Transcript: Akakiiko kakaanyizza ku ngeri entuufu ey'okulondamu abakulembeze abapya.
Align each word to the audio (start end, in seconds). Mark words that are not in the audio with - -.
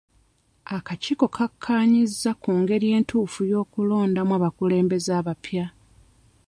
Akakiiko 0.77 1.25
kakaanyizza 1.35 2.31
ku 2.41 2.51
ngeri 2.59 2.87
entuufu 2.97 3.39
ey'okulondamu 3.47 4.31
abakulembeze 4.37 5.11
abapya. 5.19 5.65